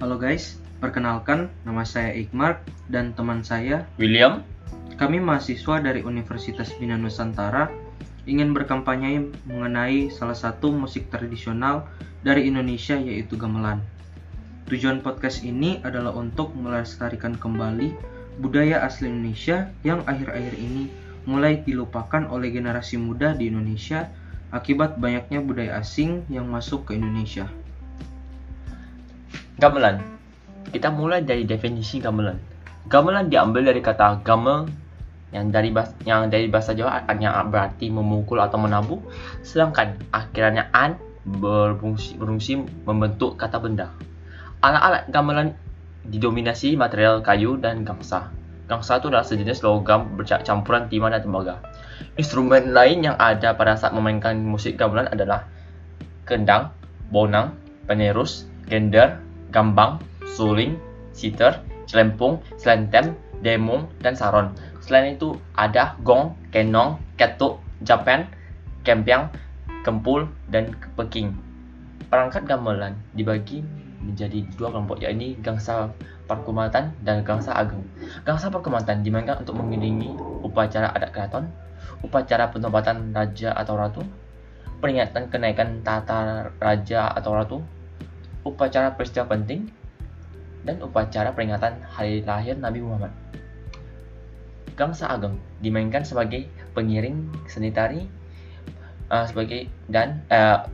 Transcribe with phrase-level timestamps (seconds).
[0.00, 4.40] Halo guys, perkenalkan nama saya Ikmar dan teman saya William,
[4.96, 7.68] kami mahasiswa dari Universitas Bina Nusantara
[8.24, 11.84] ingin berkampanye mengenai salah satu musik tradisional
[12.24, 13.84] dari Indonesia yaitu gamelan.
[14.72, 17.92] Tujuan podcast ini adalah untuk melestarikan kembali
[18.40, 20.88] budaya asli Indonesia yang akhir-akhir ini
[21.28, 24.08] mulai dilupakan oleh generasi muda di Indonesia
[24.48, 27.52] akibat banyaknya budaya asing yang masuk ke Indonesia.
[29.60, 30.00] Gamelan.
[30.72, 32.40] Kita mulai dari definisi gamelan.
[32.88, 34.66] Gamelan diambil dari kata gamel
[35.30, 38.98] yang dari bahasa, yang dari bahasa Jawa yang berarti memukul atau menabuh,
[39.46, 43.92] sedangkan akhirannya an berfungsi, berfungsi membentuk kata benda.
[44.64, 45.48] Alat-alat gamelan
[46.08, 48.32] didominasi material kayu dan gangsa.
[48.66, 51.54] Gangsa itu adalah sejenis logam bercampuran timah dan tembaga.
[52.16, 55.46] Instrumen lain yang ada pada saat memainkan musik gamelan adalah
[56.24, 56.72] kendang,
[57.10, 57.54] bonang,
[57.86, 59.18] penerus, gender,
[59.50, 60.78] gambang, suling,
[61.12, 64.54] sitar, celempung, selentem, demung, dan saron.
[64.80, 68.26] Selain itu ada gong, kenong, ketuk, japan,
[68.86, 69.28] kempiang,
[69.82, 71.34] kempul, dan peking.
[72.10, 73.62] Perangkat gamelan dibagi
[74.00, 75.92] menjadi dua kelompok yakni gangsa
[76.24, 77.84] perkumatan dan gangsa ageng.
[78.24, 81.44] Gangsa perkumatan dimainkan untuk mengiringi upacara adat keraton,
[82.00, 84.02] upacara penobatan raja atau ratu,
[84.80, 87.58] peringatan kenaikan tata raja atau ratu,
[88.46, 89.68] upacara peristiwa penting,
[90.64, 93.12] dan upacara peringatan hari lahir Nabi Muhammad.
[94.76, 98.08] Gangsa Ageng dimainkan sebagai pengiring seni tari
[99.12, 100.64] uh, sebagai dan uh,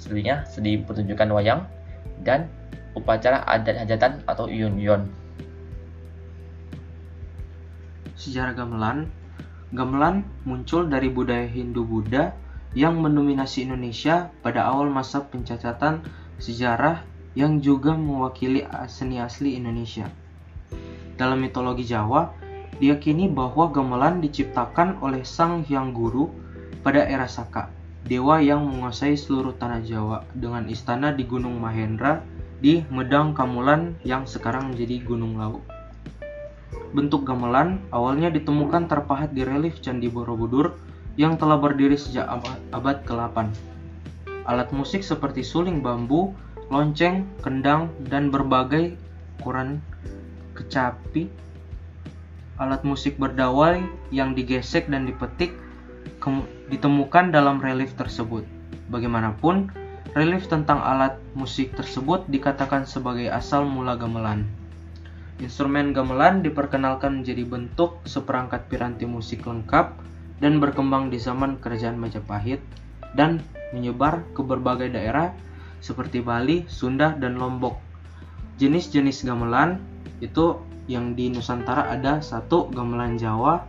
[0.00, 1.68] sebenarnya sedi pertunjukan wayang
[2.24, 2.48] dan
[2.96, 5.08] upacara adat hajatan atau yun-yun.
[8.16, 9.10] Sejarah gamelan
[9.72, 12.36] Gamelan muncul dari budaya Hindu-Buddha
[12.76, 16.04] yang mendominasi Indonesia pada awal masa pencatatan
[16.42, 17.06] sejarah
[17.38, 20.10] yang juga mewakili seni asli Indonesia.
[21.14, 22.34] Dalam mitologi Jawa,
[22.82, 26.34] diyakini bahwa gamelan diciptakan oleh Sang Hyang Guru
[26.82, 27.70] pada era Saka,
[28.10, 32.26] dewa yang menguasai seluruh tanah Jawa dengan istana di Gunung Mahendra
[32.58, 35.62] di Medang Kamulan yang sekarang menjadi Gunung Lawu.
[36.90, 40.74] Bentuk gamelan awalnya ditemukan terpahat di relief Candi Borobudur
[41.14, 42.26] yang telah berdiri sejak
[42.74, 43.46] abad ke-8.
[44.42, 46.34] Alat musik seperti suling bambu,
[46.66, 48.98] lonceng, kendang, dan berbagai
[49.38, 49.78] ukuran
[50.58, 51.30] kecapi.
[52.58, 53.78] Alat musik berdawai
[54.10, 55.54] yang digesek dan dipetik
[56.70, 58.42] ditemukan dalam relief tersebut.
[58.90, 59.70] Bagaimanapun,
[60.18, 64.46] relief tentang alat musik tersebut dikatakan sebagai asal mula gamelan.
[65.42, 69.98] Instrumen gamelan diperkenalkan menjadi bentuk seperangkat piranti musik lengkap
[70.38, 72.62] dan berkembang di zaman kerajaan Majapahit
[73.16, 73.40] dan
[73.72, 75.32] menyebar ke berbagai daerah
[75.82, 77.76] seperti Bali, Sunda, dan Lombok.
[78.60, 79.82] Jenis-jenis gamelan
[80.22, 83.66] itu yang di Nusantara ada satu gamelan Jawa,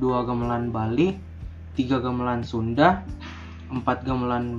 [0.00, 1.16] dua gamelan Bali,
[1.76, 3.04] tiga gamelan Sunda,
[3.68, 4.56] empat gamelan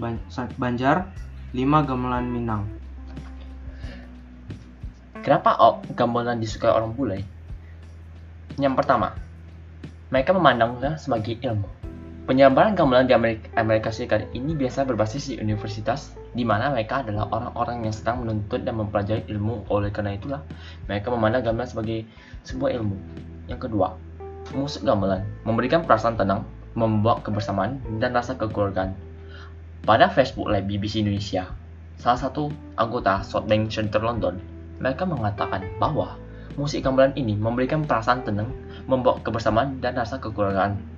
[0.58, 1.10] Banjar,
[1.54, 2.66] lima gamelan Minang.
[5.24, 7.24] Kenapa oh, gamelan disukai orang bule?
[8.60, 9.16] Yang pertama,
[10.12, 11.83] mereka memandangnya sebagai ilmu.
[12.24, 17.28] Penyebaran gamelan di Amerika, Amerika Serikat ini biasa berbasis di universitas, di mana mereka adalah
[17.28, 19.68] orang-orang yang sedang menuntut dan mempelajari ilmu.
[19.68, 20.40] Oleh karena itulah,
[20.88, 22.08] mereka memandang gamelan sebagai
[22.48, 22.96] sebuah ilmu.
[23.52, 24.00] Yang kedua,
[24.56, 26.48] musik gamelan memberikan perasaan tenang,
[26.80, 28.96] membawa kebersamaan dan rasa kekeluargaan.
[29.84, 31.52] Pada Facebook Live BBC Indonesia,
[32.00, 32.48] salah satu
[32.80, 34.40] anggota Southbank Center London
[34.80, 36.16] mereka mengatakan bahwa
[36.56, 38.48] musik gamelan ini memberikan perasaan tenang,
[38.88, 40.93] membawa kebersamaan dan rasa kekeluargaan.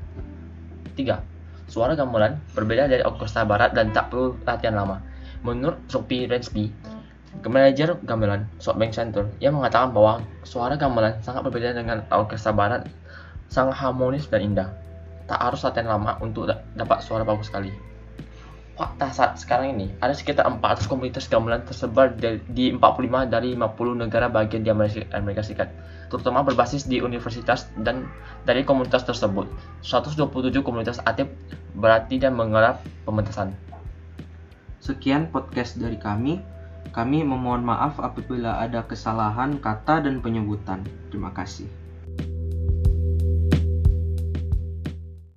[0.96, 1.70] 3.
[1.70, 5.04] Suara gamelan berbeda dari orkestra barat dan tak perlu latihan lama.
[5.46, 6.72] Menurut Sophie Rensby,
[7.46, 12.88] manajer gamelan Southbank Center, ia mengatakan bahwa suara gamelan sangat berbeda dengan orkestra barat,
[13.52, 14.70] sangat harmonis dan indah.
[15.26, 17.95] Tak harus latihan lama untuk dapat suara bagus sekali
[18.76, 22.12] fakta saat sekarang ini ada sekitar 400 komunitas gamelan tersebar
[22.52, 24.70] di 45 dari 50 negara bagian di
[25.16, 25.72] Amerika Serikat,
[26.12, 28.12] terutama berbasis di universitas dan
[28.44, 29.48] dari komunitas tersebut.
[29.80, 31.32] 127 komunitas aktif
[31.80, 33.56] berarti dan menggarap pementasan.
[34.84, 36.44] Sekian podcast dari kami.
[36.94, 40.86] Kami memohon maaf apabila ada kesalahan kata dan penyebutan.
[41.10, 41.85] Terima kasih.